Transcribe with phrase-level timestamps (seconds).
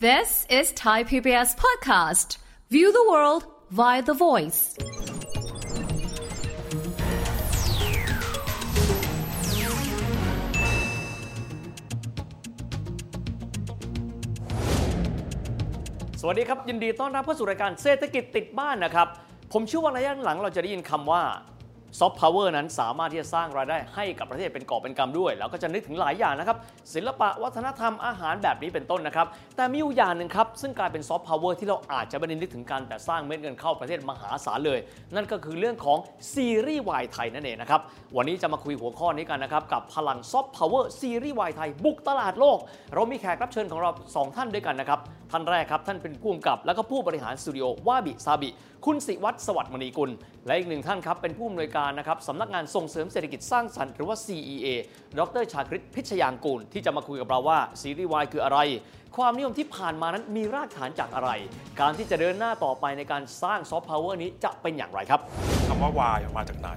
[0.00, 2.38] This is Thai PBS Podcast.
[2.70, 4.60] View the world via the voice.
[16.20, 19.08] สวัสดีครับ ยินดีต้อนรับเข้าสู่รายการเศรษฐกิจติดบ้านนะครับ
[19.52, 21.22] ผมเชื่อว่าระยะหลังเราจะได้ยินคำว่า
[21.98, 26.56] ซอฟต์พาวเวอร์นั้นสามารถที่จะสร้างรายได้ให้กับประเทศเป็นกอบเป็นกำด้วย แล้วก็จะนึกถึงหลายอย่างนะครับ
[26.94, 29.26] ศิลปะวัฒนธรรมอาหารแบบนี้เป็นต้นนะครับ
[29.56, 34.78] แต่มีอยู่อย่างหนึ่งครับ ซึ่งกลายเป็นซอฟต์พาวเวอร์ที่เราอาจจะไม่ได้นึกถึงกัน แต่สร้างเม็ดเงินเข้าประเทศมหาศาลเลย
[35.14, 35.98] นั่นก็คือเรื่องของ
[36.34, 37.80] ซีรีส์วายไทยนั่นเองนะครับ
[38.16, 42.58] วันนี้จะมาคุยหัวข้อนี้กันนะครับกับพลังซอฟต์พาวเวอร์ซีรีส์วายไทยบุกตลาดโลก
[42.94, 48.50] เรามีแขกรับเชิญของเราสองท่านด้วยกันนะครับ ท่านแรกครับท่านเป็นผู้กำกับ แล้วก็ผู้บริหารสตูดิโอวาบิซาบิ
[48.86, 50.10] คุณสิวัตรสวัสดิ์มณีกุล
[50.46, 54.66] และอีกหนึ่งท่านครับเป็นผู้อำนวยการนะครับสำนักงานส่งเสริมเศรษฐกิจสร้างสรรค์หรือว่า CEA
[55.18, 58.58] ดรชาคริตพิชยางกูล ที่จะมาคุยกับเราว่าซีรีส์วายคืออะไร
[59.16, 61.30] ความนิยมที่ผ่านมานั้นมีรากฐานจากอะไร
[61.80, 65.20] การที่จะเดินหน้าต่อไปในการสร้างซอฟต์พาวเวอร์นี้จะเป็นอย่างไรครับ
[65.68, 66.70] คำว่าวายมาจากไหน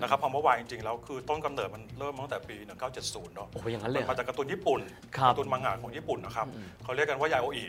[0.00, 2.56] นะครับคำว่าวายจริงๆแล้วคือต้นกำเนิดมันเริ่มมาตั้งแต่ปี
[2.96, 4.80] 1970 เนาะโอ้โหอย่างนั้นเลยมันมาจากการ์ตูนญี่ปุ่น
[5.16, 6.46] ครับการ์ตูนมังงะของญี่ปุ่นนะครับ
[6.84, 7.64] เขาเรียกกันว่ายาโออิ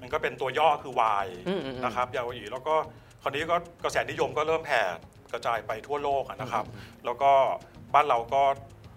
[0.00, 2.74] มันก็เป็นตัวย่อคือวายอืมอืมอืมนะครับยาโออิแล้วก็
[3.22, 4.82] คราวนี้ก็กระแสนิยมก็เริ่มแผ่
[5.32, 6.64] กระจายไปทั่วโลกอะนะครับ
[7.04, 7.32] แล้วก็
[7.94, 8.42] บ้านเราก็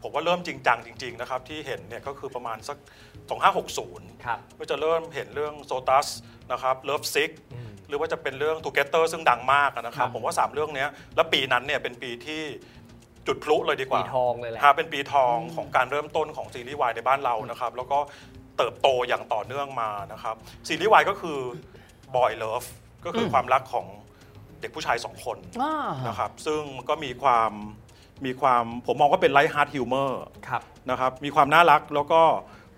[0.01, 2.77] ผมว่าเริ่มจริงจังจริง ๆ นะครับ ที่เห็นเนี่ยก็คือประมาณสัก
[3.51, 6.07] 2560ครับก็จะเริ่มเห็นเรื่องโซตัส
[6.51, 7.31] นะครับ Love Sick
[7.87, 12.41] หรือว่าจะเป็นเรื่อง Together ซึ่งดังมากอะนะครับ ผมว่า 3 เรื่องเนี้ยแล้วปีนั้นเนี่ยเป็นปีที่
[13.27, 17.99] จุดพลุเลยดีกว่าปีทองเลยแหละครับเป็นปีทองของการเริ่มต้นของซีรีส์วายในบ้านเรานะครับ แล้วก็
[18.57, 20.35] เติบโตอย่างต่อเนื่องมานะครับ
[20.67, 21.39] ซีรีส์วายก็คือ
[22.15, 22.67] Boy Love
[23.05, 23.85] ก็คืออความรักของ
[24.61, 25.75] เด็กผู้ชายสองคนอ่า
[26.07, 27.51] นะครับซึ่งก็มีความ
[28.25, 32.21] มีความผมมองว่าเป็น light-hearted humor ครับนะครับมีความน่ารักแล้วก็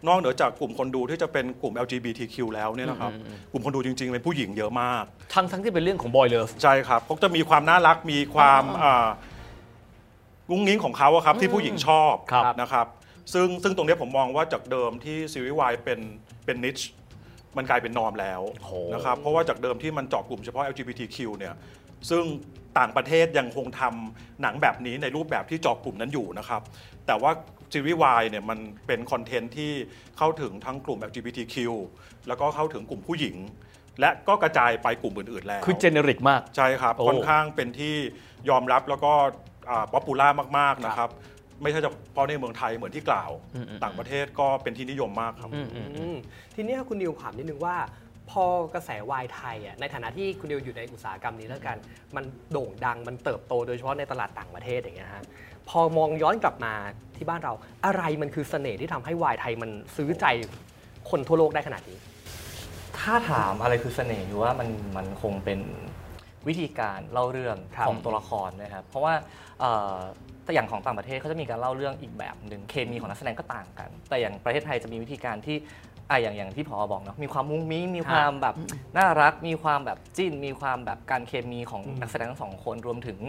[0.07, 3.11] นอกเหนือจากกลุ่มคนดูที่จะเป็นกลุ่ม LGBTQ แล้วเนี่ยนะครับ
[3.51, 5.03] กลุ่มคนดูจริงๆ เป็นผู้หญิงเยอะมาก
[5.33, 9.07] ทั้งทั้งที่เป็นเรื่องของ Boy Love ใช่ครับเขาจะมีความน่ารักมีความอ่า
[10.49, 12.87] กุ้งงิ้งของเขาอะครับที่ผู้หญิงชอบครับนะครับ
[13.33, 15.99] ซึ่งซึ่งตรงเนี้ยผมมองว่าจากเดิมที่ซีรีส์วายเป็น
[16.45, 16.77] เป็น niche
[17.57, 21.53] มันกลายเป็น norm แล้วโหนะครับเพราะว่าจากเดิมที่มันเจาะกลุ่มเฉพาะ LGBTQ เนี่ย
[22.09, 22.23] ซึ่ง
[22.79, 26.61] ต่างประเทศยังคงทำหนังแบบนี้ในรูปแบบที่เจาะกลุ่มนั้นอยู่นะครับ
[27.07, 27.31] แต่ว่า
[27.73, 29.71] ซีรีส์วายเนี่ยมันเป็นคอนเทนต์ที่
[30.17, 31.55] เข้าถึงทั้งกลุ่ม LGBTQ
[32.27, 33.35] แล้วก็เข้าถึงกลุ่มผู้หญิง
[33.99, 37.95] และก็กระจายไปกลุ่มอื่นๆแล้ว คือ generic มาก ใช่ครับโอ้ค่อนข้างเป็นที่
[38.49, 39.13] ยอมรับแล้วก็
[39.93, 40.27] popular
[40.57, 41.09] มากๆนะครับ
[41.61, 43.31] ไม่ใช่เฉพาะในเมืองไทยเหมือนที่กล่าว
[43.83, 45.81] ต่างประเทศก็เป็นที่นิยมมากครับอื
[46.13, 46.15] ม
[46.55, 47.75] ทีนี้คุณนิวถามนิดนึงว่า
[48.31, 48.43] พอ
[48.73, 51.77] กระแสวายไทยอะในฐานะที่คุณนิวอยู่ในอุตสาหกรรมนี้แล้วกัน
[52.15, 55.25] มันโด่งดังมันเติบโตโดยเฉพาะในตลาดต่างประเทศอย่างเงี้ยฮะ
[55.69, 56.73] พอมองย้อนกลับมา
[57.17, 57.53] ที่บ้านเรา
[57.85, 60.25] อะไรมันคือเสน่ห์ที่ทำให้วายไทยมันซื้อใจ
[61.09, 61.97] คนทั่วโลกได้ขนาดนี้
[62.99, 65.59] ถ้าถามอะไรคือเสน่ห์อยู่ว่ามันมันคงเป็น
[66.47, 69.13] วิธีการเล่าเรื่องครับของตัวละครนะครับเพราะว่า
[69.59, 69.95] เอ่อ
[70.43, 75.57] แต่อย่างของต่างประเทศเขาจะมีการเล่าเรื่องอีกแบบหนึ่งเคมีของนักแสดงก็ต่างกัน แต่อย่างประเทศไทยจะมีวิธีการที่
[76.09, 78.55] อะอย่างอย่างที่พอบอกเนาะมีความมุ้งมิ้งมีความแบบ
[78.97, 83.19] น่ารัก มีความแบบจิ้น มีความแบบการเคมีของนักแสดงทั้งสองคนรวมถึง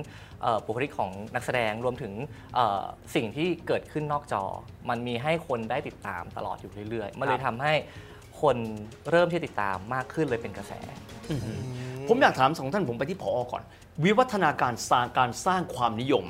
[0.43, 2.13] เอ่อบุคลิกของนักแสดงรวมถึง
[2.55, 2.83] เอ่อ
[3.15, 4.43] สิ่งที่เกิดขึ้นนอกจอ
[4.89, 7.75] มันมีให้คนได้ติดตามตลอดอยู่เรื่อยๆ มันเลยทำให้
[8.41, 8.57] คน
[9.11, 10.73] เริ่มที่ติดตามมากขึ้นเลยเป็นกระแส
[12.09, 13.63] ผมอยากถามสองท่านผมไปที่พอก่อน
[14.05, 16.27] วิวัฒนาการสร้างการสร้างความนิยม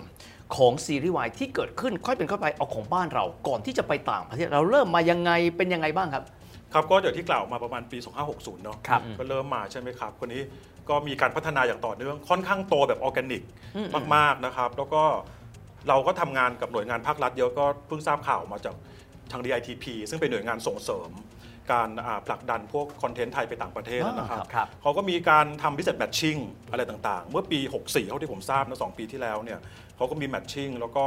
[0.56, 6.24] ของซีรีส์วายที่เกิดขึ้นค่อยเป็นค่อยไปเอาของบ้านเรา ก่อนที่จะไปต่างประเทศเราเริ่มมายังไงเป็นยังไงบ้างครับ
[6.72, 7.98] ครับก็อย่างที่กล่าวมาประมาณปี
[8.30, 10.42] 2560 เนาะครับ ก็เริ่มมาใช่ไหมครับ คนนี้
[10.88, 13.42] ก็มีการพัฒนาอย่างต่อเนื่องค่อนข้างโตแบบออร์แกนิก
[14.14, 15.02] มาก ๆ นะครับ แล้วก็
[15.88, 18.74] เราก็ทำงานกับหน่วยงานภาครัฐเยอะก็เพิ่งทราบข่าวมาจาก
[19.30, 21.10] ทาง DITP ซึ่งเป็นหน่วยงานส่งเสริม
[21.72, 26.40] การอ่าผลักดันพวกคอนเทนต์ไทยไปต่างประเทศนะครับครับเขาก็มีการทำ business matching
[26.70, 29.58] อะไรต่างๆ เมื่อปี 64 เท่าที่ผมทราบนะสองปีที่แล้วเนี่ย
[29.96, 31.04] เขาก็มี matching แล้วก็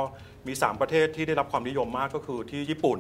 [0.47, 2.99] มี 3 ประเทศที่ได้รับความนิยมมากก็คือที่ญี่ปุ่น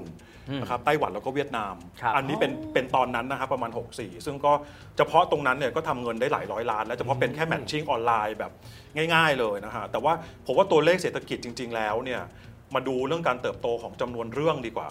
[0.61, 4.51] นะครับไต้หวันแล้วก็เวียดนามครับอันนี้เป็นเป็นตอนนั้นนะครับประมาณ 64 ซึ่งก็
[4.97, 8.51] เฉพาะตรงนั้นเนี่ยก็ทำเงินได้หลายร้อยล้าน แล้วเฉพาะเป็นแค่ matching ออนไลน์แบบ
[9.13, 10.13] ง่ายๆเลยนะฮะแต่ว่า
[10.45, 12.21] ผมว่าตัวเลขเศรษฐกิจจริง ๆ แล้วเนี่ย
[12.75, 14.87] มาดูเรื่องการเติบโตของจำนวนเรื่องดีกว่า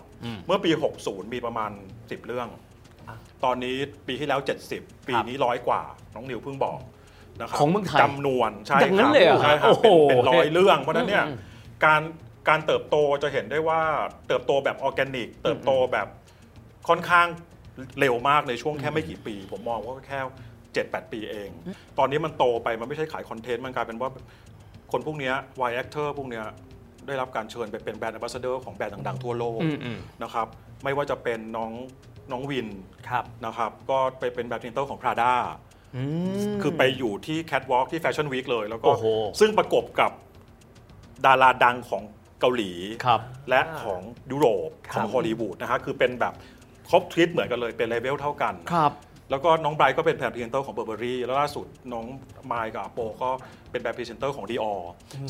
[0.47, 0.71] เมื่อปี
[1.03, 2.49] 60 มีประมาณ 10 เรื่อง
[3.45, 3.77] ตอนนี้
[4.07, 4.41] ปีที่แล้ว
[4.73, 5.83] 70 ปีนี้ร้อยกว่า
[6.15, 6.81] น้องนิวเพิ่งบอก
[7.41, 11.39] นะครับของเมืองไทยจำนวนใช่อย่างนั้นครับเลยเหรอใช่ครับโอ้โหเป็นเป็นร้อยเรื่อง เพราะฉะนั้นเนี่ยอืม
[11.85, 12.03] การ
[12.49, 13.81] การเติบโตจะเห็นได้ว่า
[14.29, 16.09] เติบโตแบบออร์แกนิก เติบโตแบบ
[16.89, 17.27] ค่อนข้าง
[18.01, 20.19] เร็วมากในช่วงแค่ไม่กี่ปี ผมมองว่าแค่
[20.65, 21.49] 7-8ปีเอง
[21.99, 24.11] ตอนนี้มันโตไปมันไม่ใช่ขายคอนเทนต์ มันกลายเป็นว่า
[24.93, 26.45] คนพวกเนี้ย Y actor พวกเนี้ย
[27.07, 30.47] ได้รับการเชิญไปเป็นแบรนด์ a m b a s s a d o r ของแบรนด์ดังๆทั่วโลก อืมอืม นะครับ
[30.85, 31.73] ไม่ว่าจะเป็นน้อง
[32.33, 32.69] น้องวิน
[33.09, 35.33] ครับนะครับก็ไปเป็น brand ambassador ของ Prada
[36.63, 39.07] คือไปอยู่ที่แคทวอล์กที่ fashion week เลย แล้วก็โอ้โห
[39.41, 40.11] ซึ่งประกบกับ
[41.27, 42.03] ดาราดังของ
[42.41, 42.73] เกาหลี
[43.05, 43.21] ครับ
[43.51, 46.35] และของยุโรปครับองฮอลลีวูดนะฮะคือเป็นแบบ
[46.89, 48.93] ครบทริปเหมือนกันเลยเป็นเลเวลเท่ากันครับ
[49.31, 52.07] แล้วก็น้องไบรท์ก็เป็น brand presenter ของ Burberry แล้วล่าสุดน้อง
[52.47, 53.31] ไมค์กับอาโปก็
[53.71, 54.75] เป็น brand presenter ของ Dior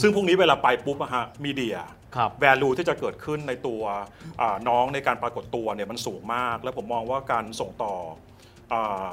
[0.03, 1.79] ซึ่งพวกนี้เวลาไปปุ๊บอะฮะ media
[2.17, 3.83] ครับ value ที่จะเกิดขึ้นในตัว
[4.41, 7.95] อ่าน้องในการปรากฏตัวเนี่ยมันสูงมาก แล้วผมมองว่าการส่งต่อ
[8.73, 9.09] อา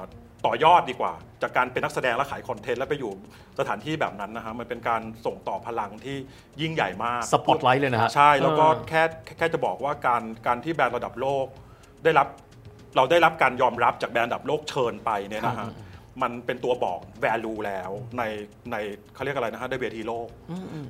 [0.45, 3.11] ต่อยอดดีกว่า จากการเป็นนักแสดงและขายคอนเทนต์แล้วไปอยู่
[3.59, 6.17] สถานที่แบบนั้นนะฮะมันเป็นการส่งต่อพลังที่
[6.61, 11.47] ยิ่งใหญ่มากสปอตไลท์เลยนะฮะใช่แล้วก็เออแค่แค่แค่จะบอกว่าการการที่แบรนด์ระดับโลก
[12.03, 12.27] ได้รับ
[12.95, 15.69] เราได้รับการยอมรับจากแบรนด์ระดับโลกเชิญไปเนี่ยนะฮะ
[16.21, 18.23] มันเป็นตัวบอก value แล้วใน
[18.71, 18.75] ใน
[19.13, 20.27] เขาเรียกอะไรนะฮะในเวทีโลก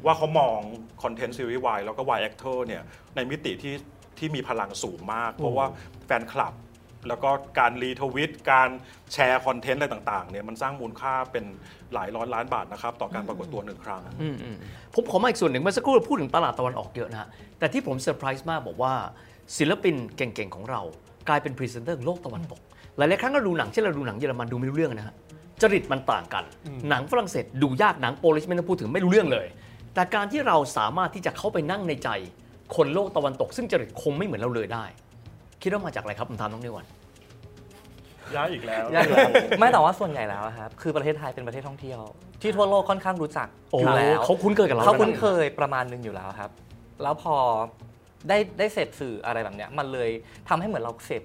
[0.05, 0.57] ว่าเขามอง
[1.03, 2.83] คอนเทนต์ซีรีส์วายแล้วก็ Y actor เนี่ย
[3.15, 3.75] ในมิติที่
[4.17, 5.65] ที่มีพลังสูงมาก เพราะว่า
[6.05, 6.53] แฟนคลับ
[7.07, 7.29] แล้วก็
[7.59, 8.69] การ retweet การ
[9.13, 11.45] แชร์คอนเทนต์อะไรต่างๆเนี่ยมันสร้างมูลค่าเป็น
[11.93, 14.57] หลายร้อยล้านบาทนะครับ ต่อการปรากฏตัวหนึ่งครั้งอืมอืม
[14.95, 17.29] ผมขอมาอีกส่วนหนึ่งเมื่อสักครู่เราพูดถึงตลาดตะวันออกเยอะนะฮะ
[17.59, 18.93] แต่ที่ผมเซอร์ไพรส์มากบอกว่า
[19.57, 20.81] ศิลปินเก่งๆของเรา
[21.27, 22.59] กลายเป็นพรีเซนเตอร์โลกตะวันตก
[22.97, 25.15] หลายๆครั้งเราดูหนังเช่นเราดูหนังเยอรมันดูไม่รู้เรื่องนะฮะ
[25.61, 26.43] จริตมันต่างกัน
[26.89, 29.47] หนังฝรั่งเศสดูยากหนัง Polish ไม่ต้องพูดถึงไม่รู้เรื่องเลย
[29.93, 32.09] แต่การที่เราสามารถที่จะเข้าไปนั่งในใจ
[32.75, 34.85] คนโลกตะวันตก ซึ่งจริตคงไม่เหมือนเราเลยได้
[35.61, 36.85] คิดว่ามาจากอะไรครับผมถามน้องนิวัน
[38.35, 41.99] ย้ายอีกแล้วยากอยู่แล้วไม่แต่ว่าส่วนใหญ่แล้วอะครับ คือประเทศไทยเป็นประเทศท่องเที่ยว
[42.41, 46.49] ที่ทั่วโลกค่อนข้างรู้จักโอ้อยู่แล้วเขาคุ้นเคยกับเราเขาคุ้นแล้วะเคยประมาณหนึงอยู่แล้วครับ
[47.03, 47.35] แล้วพอ
[48.29, 50.09] ได้ได้เสพสื่ออะไรแบบเนี้ยมันเลย
[50.49, 51.23] ทำให้เหมือนเราเสพ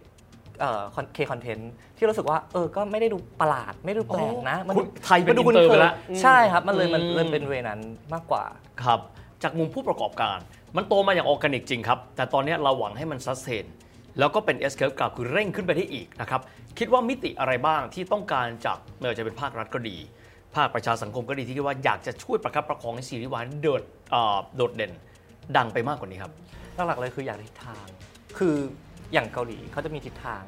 [0.60, 0.82] เอ่อ
[1.14, 7.80] เคคอนเทนต์ที่รู้สึกว่าเออก็ไม่ได้ดูประหลาดไม่ได้ดูแปลกนะคนไทยเป็นมัดูอินเตอร์ไปแล้วใช่ครับ มันเลยมันอืมเลยเป็นเวนั้น
[8.12, 8.44] มากกว่า
[8.84, 9.00] ครับ
[9.42, 10.38] จากมุมผู้ประกอบการ
[10.76, 13.66] มันโตมาอย่างออร์แกนิกจริงครับ แต่ตอนนี้เราหวังให้มัน sustain
[14.18, 16.40] แล้วก็เป็น S curve กราฟคือเร่งขึ้นไปได้อีกนะครับ
[16.78, 19.96] คิดว่ามิติอะไรบ้างที่ต้องการจากไม่ว่าจะเป็นภาครัฐก็ดี
[20.56, 24.92] ภาคประชาสังคมก็ดีที่คิดว่าอยากจะช่วยประคับประคองให้ซีรีส์วายโดดเอ่อโดดเด่น
[25.56, 26.32] ดังไปมากกว่านี้ครับ
[26.74, 27.86] หลักๆเลยคืออยากได้ทิศทาง
[28.38, 28.56] คือ
[29.12, 30.42] อย่างเกาหลีเขาจะมีทิศทาง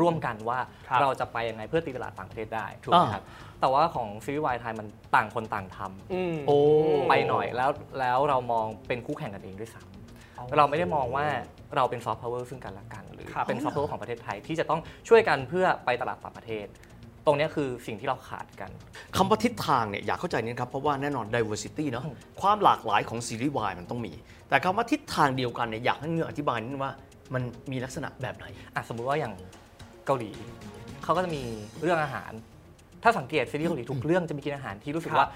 [0.00, 0.58] ร่วมกันว่า
[0.88, 3.24] ครับเราจะไปยังไงเพื่อตีตลาดต่างประเทศได้ถูกไหมอ่าครับ
[3.60, 6.58] แต่ว่าของซีรีส์วายไทยมันต่างคนต่างทำอืมโอ้
[7.08, 7.70] ไปหน่อยแล้ว
[8.00, 11.26] แล้วเรามองเป็นคู่แข่งกันเองด้วยซ้ำเราไม่ได้มองว่า
[11.76, 16.70] เราเป็นซอฟต์พาวเวอร์ซึ่งกันและกัน หรือครับเป็นซอฟต์พาวเวอร์ของประเทศไทยที่จะต้องช่วยกันเพื่อไปตลาดต่างประเทศต
[17.28, 18.70] รงเนี้ยคือสิ่งที่เราขาดกัน
[19.16, 22.04] คำว่าทิศทางเนี่ยอยากเข้าใจนี้นะครับเพราะว่าแน่นอน diversity เนาะ
[22.40, 24.12] ความหลากหลายของซีรีส์วายมันต้องมี
[24.48, 26.92] แต่คำว่าทิศทางเดียวกันเนี่ยอยากให้เนื้ออธิบายนิดนึงว่า
[27.34, 27.42] มัน
[27.72, 29.34] มีลักษณะแบบไหนอะสมมุติว่าอย่าง
[30.06, 30.30] เกาหลี
[31.04, 31.42] เขาก็จะมี
[31.82, 32.32] เรื่องอาหาร
[33.02, 35.26] ถ้าสังเกตซีรีส์เกาหลีทุกเรื่องจะมีกินอาหารที่รู้สึกว่า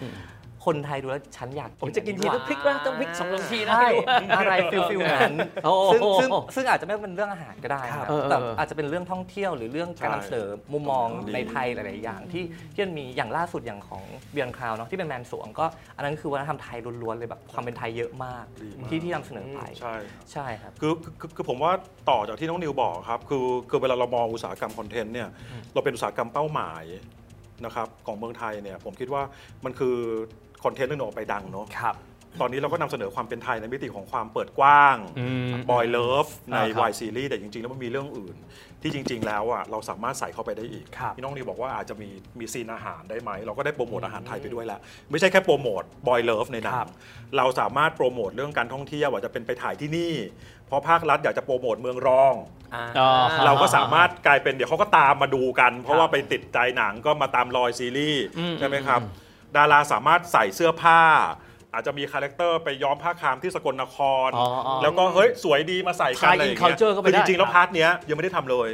[0.64, 3.88] คนไทยดูแล้วฉันอยากผมจะกินทีต้องพริกนะต้องพริกสองสามทีนะใช่
[4.36, 12.44] อะไร feel feel นั้นโอ้โหซึ่งซึ่งซึ่งอาจจะไม่เป็นเรื่องอาหารก็ได้นะครับเออเออแต่อาจจะเป็นเรื่องท่องเที่ยวหรือเรื่องการใช่นำเสนอมุมมองดีในไทยหลาย ๆ อย่างที่
[12.74, 15.66] ที่มันมีอย่างล่าสุดอย่างของเบียนคราวเนาะที่เป็นแมนสวงก็
[15.96, 19.94] อันนั้นคือวัฒนธรรมไทยล้วน ๆ เลยแบบความเป็นไทยเยอะมากดีมากที่ที่นำเสนอไปใช่
[20.32, 21.72] ใช่ครับคือคือคือผมว่า
[22.10, 25.28] ต่อจากที่น้องนิวบอกครับคือคือเวลาเรามองอุตสาหกรรมคอนเทนต์เนี่ย
[25.74, 26.84] เราเป็นอุตสาหกรรมเป้าหมาย
[27.64, 29.22] นะครับของเมืองไทยเนี่ยผมคิดว่า
[29.64, 29.96] มันคือ
[30.64, 31.96] คอนเทนต์เรื่องหนึ่งออกไปดังเนาะครับ
[32.40, 38.36] ตอนนี้เราก็นำเสนอความเป็นไทยในมิติของความเปิดกว้างอืมบอยเลิฟในอ่าครับ Y Series แต่จริง ๆ แล้วมันมีเรื่องอื่น
[38.82, 46.88] ที่จริง ๆ แล้วอะเราสามารถใส่เข้าไปได้อีกครับพี่น้องนิวบอกว่าอาจจะมีมีซีนอาหารได้ไหม เราก็ได้โปรโมทอาหารไทยไปด้วยแล้วไม่ใช่แค่โปรโมทบอยเลิฟในหนัครังบ
[47.36, 50.12] เราสามารถโปรโมทเรื่องการท่องเที่ยวอาจจะเป็นไปถ่ายที่นี่
[50.66, 52.34] เพราะภาครัฐอยากจะโปรโมทเมืองรอง
[52.74, 53.10] อ่าอ๋อ
[53.44, 59.00] เราก็สามารถกลายเป็นเดี๋ยวเขาก็ตามมาดูกัน เพราะว่าไปติดใจหนังก็มาตามรอยซีรีส์อืมใช่ไหมครับ
[59.56, 61.00] ดาราสามารถใส่เสื้อผ้า
[61.74, 68.70] อาจจะมี character ไปย้อมผ้าครามที่สกลนคร อ๋ออ๋อแล้วก็เฮ้ยสวยดีมาใส่กัน Tie อะไรอ in ย่างเงี้ย culture เข้าไปคือได้ จริงๆแล้ว part เนี้ยยังไม่ได้ทำเลย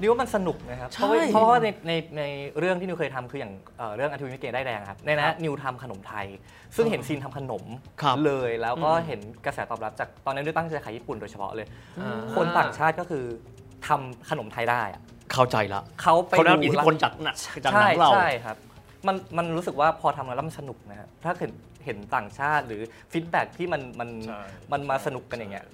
[0.00, 2.22] นิวว่ามันสนุกนะครับใช่เพราะว่าเพราะว่าในในใน
[2.58, 6.26] เรื่องที่นิวเคยทำคืออย่างเอ่อเรื่อง Until We Meet Again ด้ายแดงครับ ในนั้นนิวทำขนมไทย
[6.76, 7.64] ซึ่งเห็น scene ทำขนม
[8.02, 11.66] ครับเลยแล้วก็อืมเห็นกระแสตอบรับจากตอนนั้นด้วยตั้งใจขายญี่ปุ่นโดยเฉพาะเลย
[12.00, 13.24] อ่า คนต่างชาติก็คือ
[13.88, 18.56] ทำขนมไทยได้อะเข้าใจละเขาไปเขาได้รับดูอิทธิพลดูแล้วจากหนังจากหนังเรา ใช่ ใช่ครับ
[19.06, 21.52] มันมันรู้สึกว่าพอทำแล้วมันสนุกนะครับถ้าเห็น
[21.84, 22.82] เห็นต่างชาติหรือ
[23.12, 24.70] feedback ที่มันมันใช่ Mm.
[24.72, 25.64] มันมาสนุกกันอย่างเงี้ย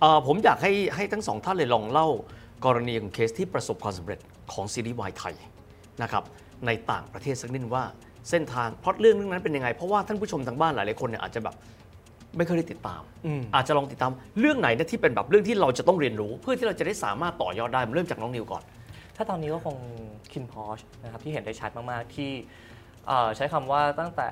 [0.00, 2.08] เอ่อผมอยากให้ให้ทั้งสองท่านเลยลองเล่า
[2.64, 4.20] กรณีของเคสที่ประสบความสำเร็จ
[4.52, 5.34] ของซีรีส์วายไทย
[6.02, 6.24] นะครับ
[6.66, 7.84] ในต่างประเทศสักนิดนึงว่า
[8.30, 11.54] เส้นทางพล็อตเรื่องเรื่องนั้นเป็นยังไง เพราะว่าท่านผู้ชมทางบ้านหลายๆคนเนี่ยอาจจะแบบ
[12.36, 18.62] ไม่เคยได้ติดตาม อืม อาจจะลองติดตามเรื่องไหนนะที่เป็นแบบเรื่องที่เราจะต้องเรียนรู้ เพื่อที่เราจะได้สามารถต่อยอดได้เริ่มจากน้องนิวก่อน
[19.16, 19.76] ถ้าตอนนี้ก็คง
[20.32, 22.30] คินพอชนะครับที่เห็นได้ชัดมาก ๆ ที่
[23.06, 24.28] เอ่อใช้คำว่าตั้งแต่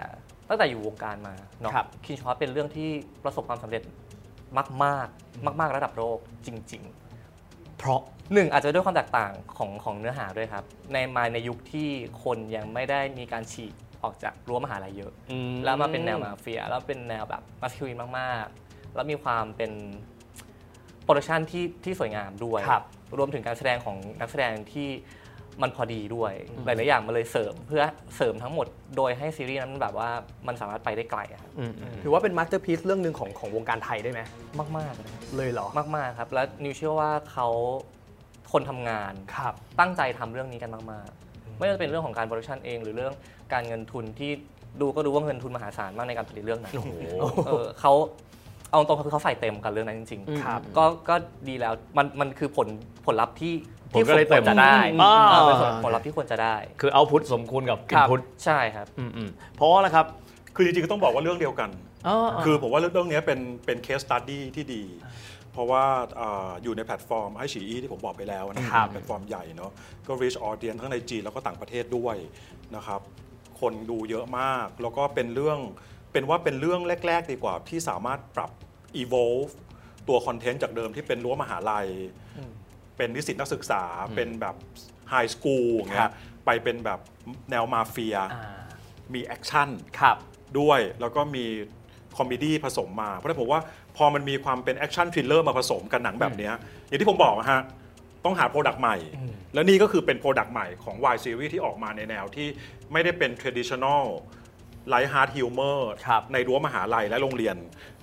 [0.48, 2.88] ตั้งแต่อยู่วงการมาเนาะครับคินพอชเป็นเรื่องที่
[3.24, 3.82] ประสบความสำเร็จ
[4.84, 6.84] มากๆมาก ๆ ระดับโลกจริง
[7.78, 11.88] เพราะๆหนึ่งอาจจะด้วยความแตกต่างของของเนื้อหาด้วยครับ ในมาในยุคที่
[12.22, 13.72] คนยังไม่ได้มีการฉีก
[14.02, 15.12] ออกจากรั้วมหาลัยเยอะ
[15.64, 19.72] แล้วมาเป็นแนวมาเฟีย แล้วเป็นแนวแบบมาสคิวินมาก ๆ แล้วมีความเป็น
[21.04, 22.72] production ที่ที่สวยงามด้วยค
[23.12, 24.88] รับรวมถึงการแสดงของนักแสดงที่
[25.62, 26.32] มันพอดีด้วย
[26.64, 27.82] หลายๆอย่างมันเลยเสริมเพื่อ
[28.16, 28.66] เสริมทั้งหมด
[28.96, 30.10] โดยให้ซีรีส์นั้นแบบว่า
[30.46, 31.52] มันสามารถไปได้ไกลอะครับ
[32.02, 34.20] ถือว่าเป็น masterpiece เรื่องหนึ่งของของวงการไทยได้ไหม
[34.76, 37.48] มากๆเลยเลยเหรอ มาก ๆ ครับ แล้วนิวเชื่อว่าเขา
[38.52, 43.14] คนทำงานครับตั้งใจทำเรื่องนี้กันมาก ๆ ไม่ว่าจะเป็นเรื่องของการ production เอง หรือเรื่อง
[43.52, 44.30] การเงินทุนที่
[44.80, 46.74] ดูก็ดูว่าเงินทุนมหาศาลมากในการผลิตเรื่องนั้น
[47.46, 47.92] เออเขา
[48.72, 51.14] เอาตรงๆคือเขาใส่เต็มกับเรื่องนั้นจริงครับก็ก็
[51.48, 52.68] ดีแล้วมันมันคือผล
[53.06, 53.54] ผลลัพธ์ที่
[53.92, 58.86] ผลก็เลยเต็มที่ควรจะได้อ่า เออเป็นผลผลลัพธ์ที่ควรจะได้คือ output สมควรกับ input ครับใช่ครับ
[59.56, 60.06] เพราะว่าอะไรครับ
[60.56, 61.70] คือจริงๆก็ต้องบอกว่าเรื่องเดียวกัน
[62.08, 64.84] อ๋อคือผมว่าเรื่องนี้เป็นเป็น case study ที่ดี
[65.52, 65.84] เพราะว่า
[66.20, 69.70] อ่าอยู่ในแพลตฟอร์มไอฉีอีที่ผมบอกไปแล้วนะครับครับ แพลตฟอร์มใหญ่เนาะ
[70.06, 72.16] ก็ reach audience ทั้งในจีนแล้วก็ต่างประเทศด้วย
[72.76, 73.00] นะครับ
[73.60, 75.58] คนดูเยอะมาก แล้วก็เป็นเรื่อง
[76.12, 78.50] เป็นว่าเป็นเรื่องแรก ๆ ดีกว่าที่สามารถปรับ
[79.02, 79.52] evolve
[80.08, 81.88] ตัวคอนเทนต์จากเดิมที่เป็นรั้วมหาลัย
[82.96, 83.82] เป็นนิสิตนักศึกษา
[84.16, 84.56] เป็นแบบ
[85.10, 86.14] high school อย่างเงี้ยครับ
[86.46, 87.00] ไปเป็นแบบ
[87.50, 88.62] แนวมาเฟียอ่า
[89.14, 89.68] มี action
[90.00, 90.16] ครับ
[90.58, 91.46] ด้วยแล้วก็มี
[92.16, 93.60] comedy ผสมมา เพราะฉะนั้นผมว่า
[93.96, 96.54] พอมันมีความเป็น action thriller มาผสมกันหนังแบบเนี้ย
[96.86, 97.62] อย่างที่ผมบอกนะฮะ
[98.24, 98.96] ต้องหา product ใหม่
[99.54, 102.48] แล้วนี่ก็คือเป็น product ใหม่ของ Y Series ที่ออกมาในแนวที่
[102.92, 104.04] ไม่ได้เป็น traditional
[104.92, 107.56] light heart humor ครับในรั้วมหาลัยและโรงเรียน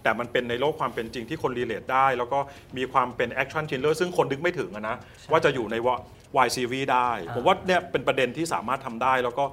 [0.03, 2.39] แต่มันเป็นในโลกความเป็นจริงที่คน relate ได้ แล้วก็
[2.77, 4.95] มีความเป็น action thriller ซึ่งคนนึกไม่ถึงอะนะ
[5.31, 5.75] ว่าจะอยู่ใน
[6.45, 9.45] Y Series ได้ ผมว่าเนี่ยเป็นประเด็นที่สามารถทำได้ แล้วก็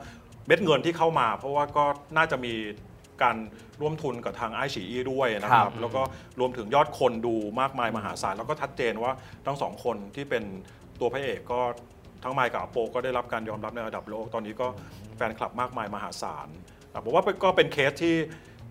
[0.46, 1.84] เม็ดเงินที่เข้ามา เพราะว่าก็
[2.16, 2.54] น่าจะมี
[3.22, 3.36] การ
[3.80, 6.02] ร่วมทุนกับทางไอฉีอีด้วยนะครับครับแล้วก็
[6.40, 9.12] รวมถึงยอดคนดูมากมายมหาศาล แล้วก็ชัดเจนว่า
[9.46, 10.44] ทั้งสองคนที่เป็น
[11.00, 11.60] ตัวพระเอกก็
[12.24, 14.66] ทั้งไมค์กับอโปก็ได้รับการยอมรับในระดับโลก ตอนนี้ก็
[15.16, 18.16] แฟนคลับมากมายมหาศาลอะ ผมว่าก็เป็นเคสที่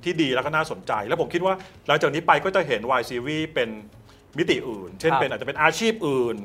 [0.04, 1.54] ที่ดีแล้วก็น่าสนใจ แล้วผมคิดว่า
[1.88, 3.70] หลังจากนี้ไปก็จะเห็น Y Series เป็น
[4.38, 6.36] มิติอื่น เช่นครับเป็นอาจจะเป็นอาชีพอื่น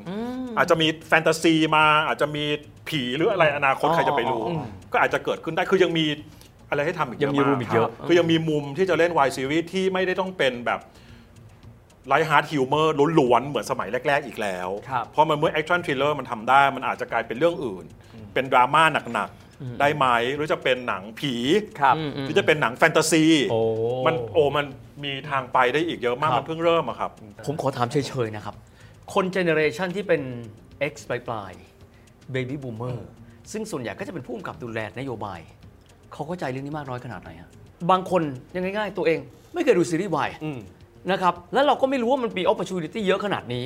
[0.56, 2.44] อาจจะมีแฟนตาซีมาอาจจะมี
[2.88, 4.42] ผีหรืออะไรอนาคตใครจะไปรู้
[4.92, 6.06] ก็อาจจะเกิดขึ้นได้คือยังมี
[6.70, 10.80] อะไรให้ทำอีกเยอะ ยังมีมาก room อีกเยอะคือยังมีมุมที่จะเล่น Y Series ที่ไม่ได้ต้องเป็นแบบ
[12.08, 17.84] light heart humor ล้วนๆ เหมือนสมัยแรก ๆ อีกแล้วครับเพราะมันเมื่อ action thriller มันทำได้ มันอาจจะกลายเป็นเรื่องอื่น
[18.34, 18.82] เป็นดราม่า
[19.14, 19.49] หนัก ๆ
[19.80, 21.34] ได้ไหมหรือจะเป็นหนังผี
[21.80, 23.60] ครับหรือจะเป็นหนังแฟนตาซีโอ้
[24.06, 24.66] มันโอ้มัน
[25.04, 27.10] มีทางไปได้อีกเยอะมากครับมันเพิ่งเริ่มอะครับ
[27.46, 28.54] ผมขอถามเฉยๆนะครับ
[29.14, 30.22] คนเจเนอเรชันที่เป็น
[30.92, 32.96] X ปลายๆ Baby Boomer
[33.52, 35.40] ซึ่งส่วนใหญ่ก็จะเป็นผู้กำกับดูแลนโยบาย
[36.12, 37.50] เขาเข้าใจเรื่องนี้มากน้อยขนาดไหนฮะ
[37.90, 38.22] บางคน
[38.54, 39.18] ยังง่ายๆ ตัวเอง
[39.54, 40.30] ไม่เคยดูซีรีส์วาย
[41.10, 43.64] นะครับแล้วเราก็ไม่รู้ว่ามันมี opportunity เยอะขนาดนี้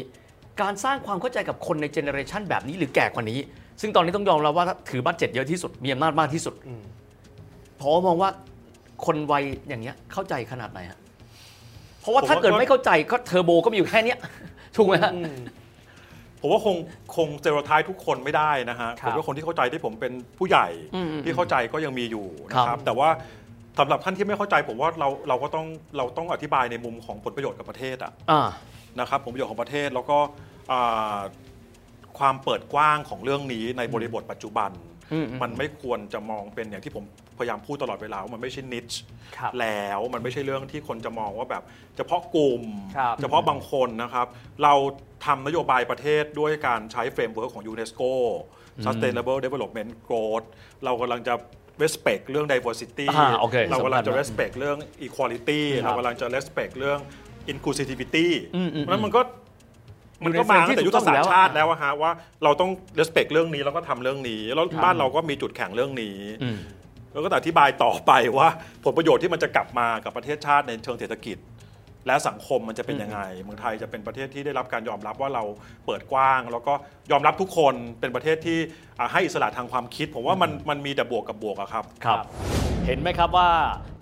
[0.63, 3.39] การสร้างความเข้าใจกับคนในเจเนอเรชันแบบนี้หรือแก่กว่านี้
[3.81, 6.55] ซึ่งตอนนี้ต้องยอมรับว่าถือ budget เยอะที่สุดมีอำนาจมากที่สุด
[7.81, 8.31] พอมองว่า
[9.07, 10.99] คนวัยอย่างเงี้ยเข้าใจขนาดไหนฮะ
[12.01, 14.19] เพราะว่าถ้าเกิดไม่เข้าใจก็เทอร์โบก็มีอยู่แค่เนี้ย
[14.77, 15.13] ถูกไหมฮะ
[16.41, 16.77] ผมว่าคง
[17.17, 23.09] คงเจอร์ทายทุกคนไม่ได้นะฮะคผรับมว่าคนที่เข้าใจที่ผมเป็นผู้ใหญ่อืมที่เข้าใจก็ยังมีอยู่นะคครัรับบแต่ว่า
[23.79, 25.67] สำหรับท่านที่ไม่เข้าใจผมว่าเราเราก็ต้อง
[25.97, 28.43] เราต้องอธิบายในมุมของผลประโยชน์กับประเทศอะอ่า
[29.01, 30.19] นะครับผลประโยชน์ของประเทศแล้วก็
[30.73, 31.19] อ่า
[32.19, 34.71] ความเปิดกว้างของเรื่องนี้ในบริบทปัจจุบัน
[35.13, 37.05] อืมอืมมันไม่ควรจะมองเป็นอย่างที่ผม
[37.39, 38.91] พยายามพูดตลอดเวลาว่ามันไม่ใช่นิช
[39.37, 41.63] ครับแล้วมันไม่ใช่เรื่องที่คนจะมองว่าแบบ
[41.97, 42.63] เฉพาะกลุ่ม
[42.97, 44.27] ครับเฉพาะบางคนนะครับ
[44.63, 44.75] เรา
[45.27, 48.03] ทำนโยบายประเทศด้วยการใช้ framework ของยูเนสโก
[48.85, 50.47] Sustainable Development Growth
[50.85, 51.35] เรากำลังจะ
[51.83, 57.01] respect เรื่อง diversity อ่าโอเคเรากำลังจะสำคัญมาก respect เรื่อง equality ครับเรากำลังจะ respect เรื่อง
[57.53, 59.44] inclusivity อืมอืมเพราะฉะนั้นมันก็อยู่
[60.25, 62.11] มันก็มา frame ที่ตั้งแต่ยุทธศาสตร์ชาติแล้ว ถูกต้องแล้วอะฮะว่า
[62.45, 66.59] เราต้อง respect เรื่องนี้แล้วก็ทำเรื่องนี้ แล้วบ้านเราก็มีจุดแข็งเรื่องนี้อืม
[67.13, 68.49] แล้วก็อธิบายต่อไปว่า
[68.85, 71.39] ผลประโยชน์ที่มันจะกลับมากับประเทศชาติในเชิงเศรษฐกิจ
[72.07, 75.45] และสังคมมันจะเป็นยังไงเมืองไทยจะเป็นประเทศที่ได้รับการยอมรับว่าเรา
[75.87, 76.75] เปิดกว้าง แล้วก็
[77.11, 78.59] ยอมรับทุกคนเป็นประเทศที่
[78.99, 82.19] อ่าให้อิสระทางความคิด ผมว่ามันมันมีแต่บวกกับบวกอะครับครับ
[82.87, 83.49] เห็นไหมครับว่า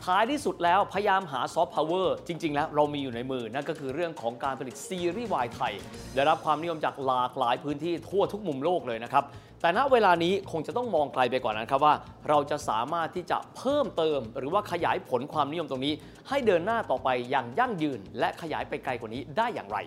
[0.04, 5.72] ท้ายที่สุดแล้วพยายามหาซอฟต์พาวเวอร์จริง ๆ แล้วเรามีอยู่ในมือ นั่นก็คือเรื่องของการผลิตซีรีส์วายไทย
[6.14, 9.24] ได้รับความนิยมจากหลากหลายพื้นที่ทั่วทุกมุมโลกเลยนะครับ
[9.62, 11.94] แต่ณเวลานี้คงจะต้องมองไกลไปกว่านั้นครับว่า
[12.28, 15.92] เราจะสามารถที่จะเพิ่มเติม หรือว่าขยายผลความนิยมตรงนี้
[16.28, 19.78] ให้เดินหน้าต่อไปอย่างยั่งยืน และขยายไปไกลกว่านี้ได้อย่างไร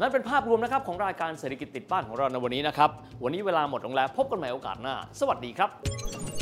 [0.00, 2.90] นั่นเป็นภาพรวมนะครับของรายการเศรษฐกิจติดบ้านของเราในวันนี้นะครับ
[3.22, 6.41] วันนี้เวลาหมดลงแล้วพบกันใหม่โอกาสหน้า สวัสดีครับ